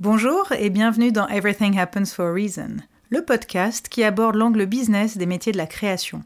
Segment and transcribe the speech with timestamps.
[0.00, 2.76] Bonjour et bienvenue dans Everything Happens for a Reason,
[3.10, 6.22] le podcast qui aborde l'angle business des métiers de la création.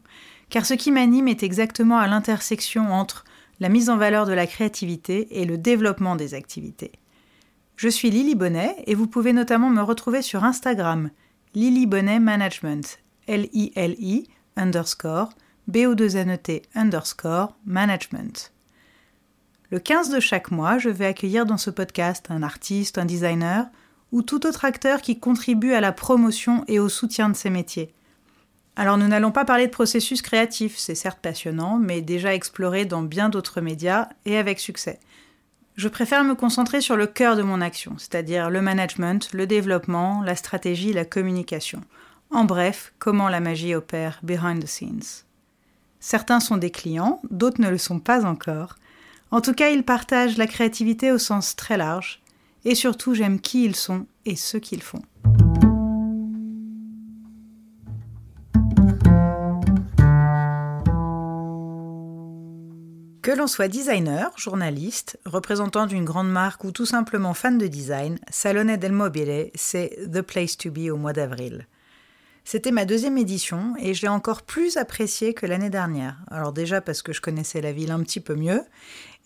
[0.50, 3.24] Car ce qui m'anime est exactement à l'intersection entre
[3.60, 6.92] la mise en valeur de la créativité et le développement des activités.
[7.76, 11.08] Je suis Lily Bonnet et vous pouvez notamment me retrouver sur Instagram,
[11.54, 14.28] Lily Bonnet Management, L-I-L-I
[14.58, 15.30] underscore
[15.68, 18.52] B-O-2-N-E-T underscore management.
[19.72, 23.64] Le 15 de chaque mois, je vais accueillir dans ce podcast un artiste, un designer
[24.12, 27.94] ou tout autre acteur qui contribue à la promotion et au soutien de ces métiers.
[28.76, 33.00] Alors nous n'allons pas parler de processus créatif, c'est certes passionnant, mais déjà exploré dans
[33.00, 35.00] bien d'autres médias et avec succès.
[35.76, 40.20] Je préfère me concentrer sur le cœur de mon action, c'est-à-dire le management, le développement,
[40.22, 41.80] la stratégie, la communication.
[42.30, 45.24] En bref, comment la magie opère behind the scenes.
[45.98, 48.76] Certains sont des clients, d'autres ne le sont pas encore,
[49.32, 52.20] en tout cas, ils partagent la créativité au sens très large,
[52.66, 55.02] et surtout j'aime qui ils sont et ce qu'ils font.
[63.22, 68.18] Que l'on soit designer, journaliste, représentant d'une grande marque ou tout simplement fan de design,
[68.28, 71.66] Salone del Mobile, c'est The Place to Be au mois d'avril.
[72.44, 76.18] C'était ma deuxième édition et je l'ai encore plus appréciée que l'année dernière.
[76.30, 78.62] Alors déjà parce que je connaissais la ville un petit peu mieux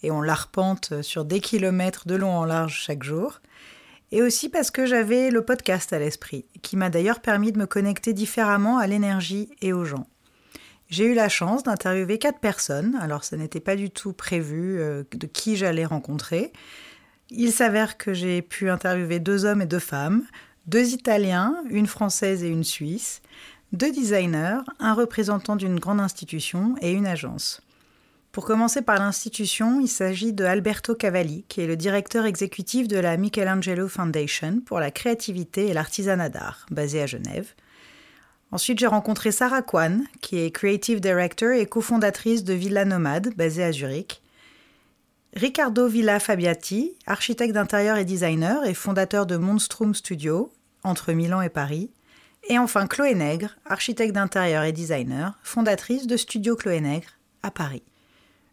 [0.03, 3.41] et on l'arpente sur des kilomètres de long en large chaque jour.
[4.13, 7.67] Et aussi parce que j'avais le podcast à l'esprit, qui m'a d'ailleurs permis de me
[7.67, 10.07] connecter différemment à l'énergie et aux gens.
[10.89, 15.03] J'ai eu la chance d'interviewer quatre personnes, alors ce n'était pas du tout prévu euh,
[15.11, 16.53] de qui j'allais rencontrer.
[17.31, 20.23] Il s'avère que j'ai pu interviewer deux hommes et deux femmes,
[20.67, 23.23] deux Italiens, une Française et une Suisse,
[23.73, 27.63] deux designers, un représentant d'une grande institution et une agence.
[28.33, 32.99] Pour commencer par l'institution, il s'agit de Alberto Cavalli, qui est le directeur exécutif de
[32.99, 37.55] la Michelangelo Foundation pour la créativité et l'artisanat d'art, basée à Genève.
[38.53, 43.65] Ensuite, j'ai rencontré Sarah Kwan, qui est Creative Director et cofondatrice de Villa Nomade, basée
[43.65, 44.23] à Zurich.
[45.35, 50.51] Riccardo Villa Fabiati, architecte d'intérieur et designer et fondateur de Monstrum Studio,
[50.87, 51.91] entre Milan et Paris.
[52.49, 57.09] Et enfin Chloé Nègre, architecte d'intérieur et designer, fondatrice de Studio Chloé Nègre
[57.43, 57.83] à Paris.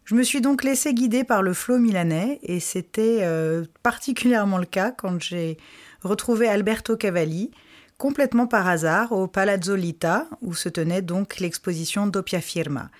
[0.04, 4.66] Je me suis donc laissé guider par le flot milanais et c'était euh, particulièrement le
[4.66, 5.56] cas quand j'ai
[6.02, 7.50] retrouvé Alberto Cavalli
[7.96, 12.90] complètement par hasard au Palazzo Lita où se tenait donc l'exposition Doppia Firma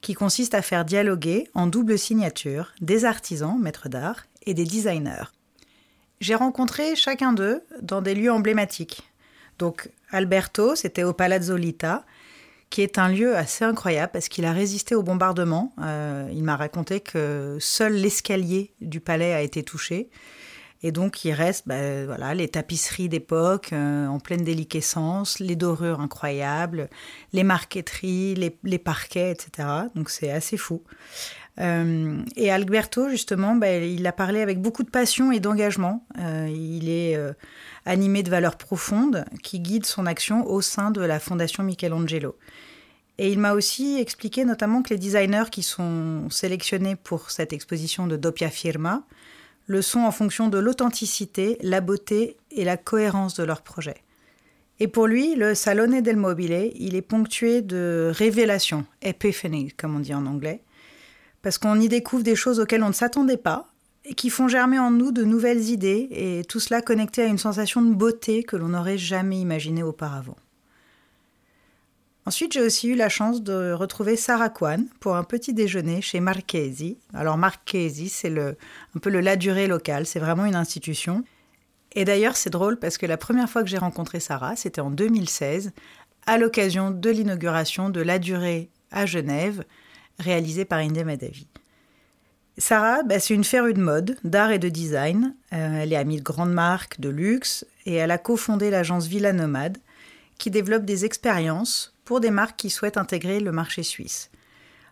[0.00, 5.32] qui consiste à faire dialoguer en double signature des artisans, maîtres d'art, et des designers.
[6.20, 9.02] J'ai rencontré chacun d'eux dans des lieux emblématiques.
[9.58, 12.04] Donc Alberto, c'était au Palazzo Lita,
[12.70, 15.72] qui est un lieu assez incroyable parce qu'il a résisté au bombardement.
[15.80, 20.10] Euh, il m'a raconté que seul l'escalier du palais a été touché.
[20.82, 26.00] Et donc, il reste bah, voilà, les tapisseries d'époque euh, en pleine déliquescence, les dorures
[26.00, 26.90] incroyables,
[27.32, 29.66] les marqueteries, les, parquets, etc.
[29.94, 30.82] Donc, c'est assez fou.
[31.60, 36.04] Euh, et Alberto, justement, bah, il a parlé avec beaucoup de passion et d'engagement.
[36.18, 37.16] il est
[37.86, 42.36] animé de valeurs profondes qui guident son action au sein de la Fondation Michelangelo.
[43.18, 48.06] Et il m'a aussi expliqué notamment que les designers qui sont sélectionnés pour cette exposition
[48.06, 49.04] de Doppia Firma
[49.66, 53.96] le sont en fonction de l'authenticité, la beauté et la cohérence de leur projet.
[54.80, 60.00] Et pour lui, le Salone del Mobile, il est ponctué de révélations, epiphany comme on
[60.00, 60.62] dit en anglais,
[61.44, 63.68] parce qu'on y découvre des choses auxquelles on ne s'attendait pas
[64.06, 67.36] et qui font germer en nous de nouvelles idées et tout cela connecté à une
[67.36, 70.36] sensation de beauté que l'on n'aurait jamais imaginée auparavant.
[72.24, 76.18] Ensuite, j'ai aussi eu la chance de retrouver Sarah Kwan pour un petit déjeuner chez
[76.18, 76.96] Marchesi.
[77.12, 78.56] Alors Marchesi, c'est le,
[78.96, 81.24] un peu le La Durée local, c'est vraiment une institution.
[81.92, 84.90] Et d'ailleurs, c'est drôle parce que la première fois que j'ai rencontré Sarah, c'était en
[84.90, 85.72] 2016,
[86.24, 89.62] à l'occasion de l'inauguration de La Durée à Genève,
[90.18, 91.46] réalisée par Inde Madavi.
[92.56, 95.34] Sarah, bah, c'est une férue de mode, d'art et de design.
[95.52, 99.32] Euh, elle est amie de grandes marques de luxe et elle a cofondé l'agence Villa
[99.32, 99.78] Nomade
[100.38, 104.30] qui développe des expériences pour des marques qui souhaitent intégrer le marché suisse.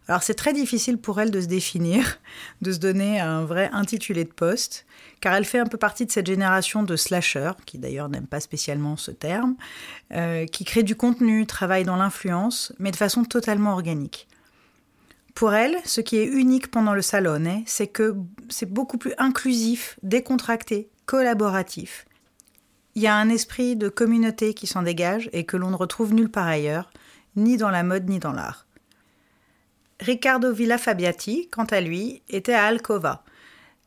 [0.08, 2.18] Alors c'est très difficile pour elle de se définir,
[2.62, 4.84] de se donner un vrai intitulé de poste,
[5.20, 8.40] car elle fait un peu partie de cette génération de slashers, qui d'ailleurs n'aiment pas
[8.40, 9.54] spécialement ce terme,
[10.12, 14.26] euh, qui crée du contenu, travaille dans l'influence, mais de façon totalement organique.
[15.34, 18.16] Pour elle, ce qui est unique pendant le salon, hein, c'est que
[18.48, 22.06] c'est beaucoup plus inclusif, décontracté, collaboratif.
[22.94, 26.12] Il y a un esprit de communauté qui s'en dégage et que l'on ne retrouve
[26.12, 26.90] nulle part ailleurs,
[27.36, 28.66] ni dans la mode ni dans l'art.
[30.00, 33.24] Riccardo Villafabiati, quant à lui, était à Alcova.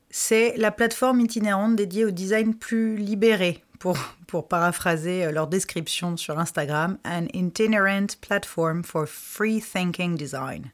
[0.10, 6.40] C'est la plateforme itinérante dédiée au design plus libéré pour, pour paraphraser leur description sur
[6.40, 10.72] Instagram, an itinerant platform for free thinking design.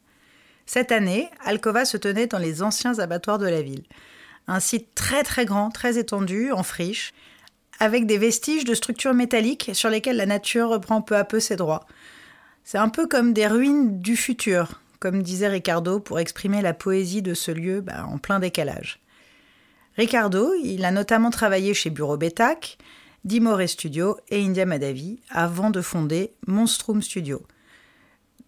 [0.73, 3.83] Cette année, Alcova se tenait dans les anciens abattoirs de la ville.
[4.47, 7.13] Un site très très grand, très étendu, en friche,
[7.79, 11.57] avec des vestiges de structures métalliques sur lesquelles la nature reprend peu à peu ses
[11.57, 11.85] droits.
[12.63, 17.21] C'est un peu comme des ruines du futur, comme disait Ricardo pour exprimer la poésie
[17.21, 19.01] de ce lieu bah, en plein décalage.
[19.97, 22.77] Ricardo, il a notamment travaillé chez Bureau Betac,
[23.25, 27.45] Dimore Studio et India Madavi avant de fonder Monstrum Studio,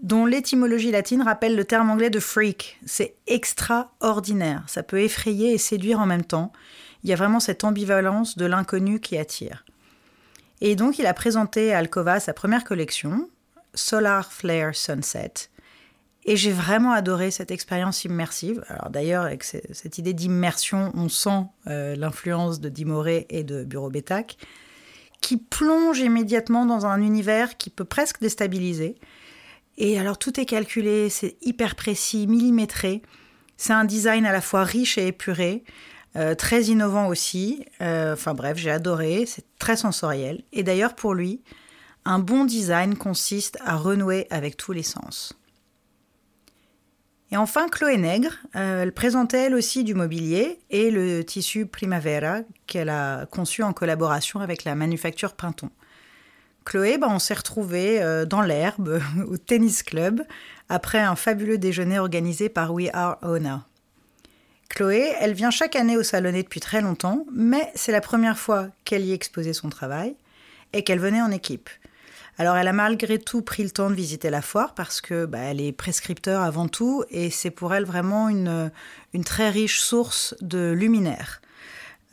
[0.03, 2.77] dont l'étymologie latine rappelle le terme anglais de freak.
[2.85, 6.51] C'est extraordinaire, ça peut effrayer et séduire en même temps.
[7.03, 9.65] Il y a vraiment cette ambivalence de l'inconnu qui attire.
[10.61, 13.29] Et donc il a présenté à Alcova sa première collection,
[13.73, 15.49] Solar Flare Sunset.
[16.25, 18.63] Et j'ai vraiment adoré cette expérience immersive.
[18.67, 23.89] Alors d'ailleurs, avec cette idée d'immersion, on sent euh, l'influence de Dimoré et de Bureau
[23.89, 24.37] Bétac,
[25.19, 28.95] qui plonge immédiatement dans un univers qui peut presque déstabiliser.
[29.77, 33.01] Et alors tout est calculé, c'est hyper précis, millimétré.
[33.57, 35.63] C'est un design à la fois riche et épuré,
[36.15, 37.65] euh, très innovant aussi.
[37.81, 40.43] Euh, enfin bref, j'ai adoré, c'est très sensoriel.
[40.51, 41.41] Et d'ailleurs pour lui,
[42.05, 45.33] un bon design consiste à renouer avec tous les sens.
[47.31, 52.41] Et enfin, Chloé Nègre, euh, elle présentait elle aussi du mobilier et le tissu Primavera
[52.67, 55.71] qu'elle a conçu en collaboration avec la manufacture Printemps.
[56.65, 60.21] Chloé, bah, on s'est retrouvés euh, dans l'herbe au tennis club
[60.69, 63.67] après un fabuleux déjeuner organisé par We Are Ona.
[64.69, 68.69] Chloé, elle vient chaque année au Salonnet depuis très longtemps, mais c'est la première fois
[68.85, 70.15] qu'elle y exposait son travail
[70.71, 71.69] et qu'elle venait en équipe.
[72.39, 75.37] Alors elle a malgré tout pris le temps de visiter la foire parce que bah,
[75.37, 78.71] elle est prescripteur avant tout et c'est pour elle vraiment une,
[79.13, 81.42] une très riche source de luminaires.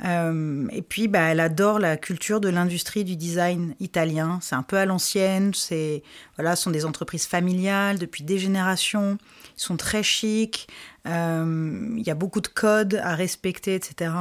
[0.05, 4.39] Euh, et puis, bah, elle adore la culture de l'industrie du design italien.
[4.43, 5.53] C'est un peu à l'ancienne.
[5.55, 6.03] C'est
[6.37, 9.19] voilà, ce sont des entreprises familiales depuis des générations.
[9.57, 10.69] Ils sont très chics.
[11.07, 14.13] Euh, il y a beaucoup de codes à respecter, etc.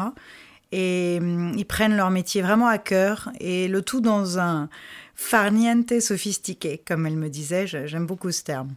[0.71, 4.69] Et euh, ils prennent leur métier vraiment à cœur et le tout dans un
[5.15, 7.67] farniente sophistiqué, comme elle me disait.
[7.67, 8.75] J'aime beaucoup ce terme.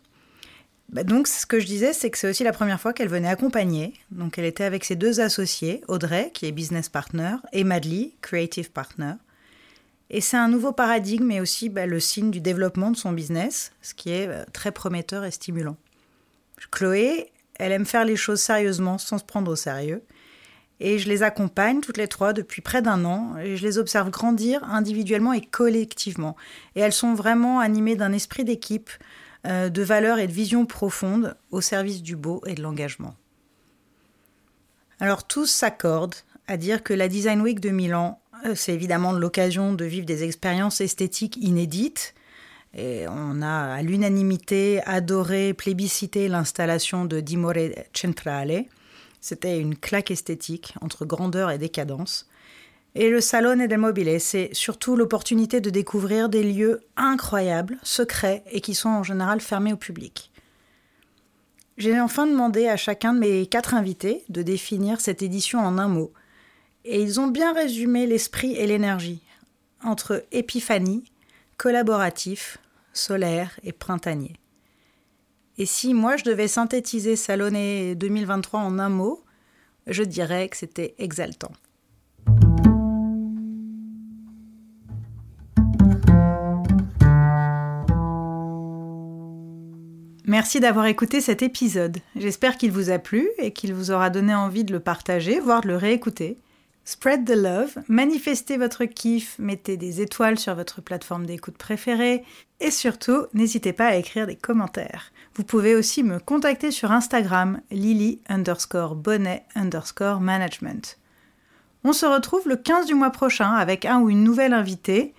[0.92, 3.28] Bah, donc, ce que je disais, c'est que c'est aussi la première fois qu'elle venait
[3.28, 3.94] accompagner.
[4.10, 8.70] Donc, elle était avec ses deux associés, Audrey, qui est business partner, et Madly, creative
[8.70, 9.14] partner.
[10.10, 13.72] Et c'est un nouveau paradigme, mais aussi bah, le signe du développement de son business,
[13.80, 15.76] ce qui est euh, très prometteur et stimulant.
[16.70, 20.02] Chloé, elle aime faire les choses sérieusement, sans se prendre au sérieux.
[20.78, 24.10] Et je les accompagne toutes les trois depuis près d'un an et je les observe
[24.10, 26.36] grandir individuellement et collectivement.
[26.74, 28.90] Et elles sont vraiment animées d'un esprit d'équipe,
[29.44, 33.16] de valeurs et de vision profonde au service du beau et de l'engagement.
[35.00, 36.14] Alors tous s'accordent
[36.46, 40.22] à dire que la Design Week de Milan, euh, c'est évidemment l'occasion de vivre des
[40.22, 42.14] expériences esthétiques inédites.
[42.74, 47.54] Et on a à l'unanimité adoré, plébiscité l'installation de Dimore
[47.92, 48.64] Centrale,
[49.20, 52.28] c'était une claque esthétique entre grandeur et décadence.
[52.94, 58.60] Et le Salone del Mobile, c'est surtout l'opportunité de découvrir des lieux incroyables, secrets et
[58.60, 60.30] qui sont en général fermés au public.
[61.78, 65.88] J'ai enfin demandé à chacun de mes quatre invités de définir cette édition en un
[65.88, 66.12] mot.
[66.84, 69.22] Et ils ont bien résumé l'esprit et l'énergie
[69.82, 71.04] entre épiphanie,
[71.56, 72.58] collaboratif,
[72.92, 74.36] solaire et printanier.
[75.56, 79.22] Et si moi je devais synthétiser Salonné 2023 en un mot,
[79.86, 81.52] je dirais que c'était exaltant.
[90.42, 91.98] Merci d'avoir écouté cet épisode.
[92.16, 95.60] J'espère qu'il vous a plu et qu'il vous aura donné envie de le partager, voire
[95.60, 96.36] de le réécouter.
[96.84, 102.24] Spread the love, manifestez votre kiff, mettez des étoiles sur votre plateforme d'écoute préférée
[102.58, 105.12] et surtout, n'hésitez pas à écrire des commentaires.
[105.36, 110.98] Vous pouvez aussi me contacter sur Instagram, lily underscore bonnet underscore management.
[111.84, 115.14] On se retrouve le 15 du mois prochain avec un ou une nouvelle invitée,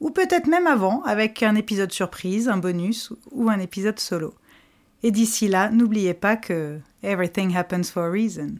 [0.00, 4.34] ou peut-être même avant avec un épisode surprise, un bonus ou un épisode solo.
[5.02, 8.58] Et d'ici là, n'oubliez pas que everything happens for a reason.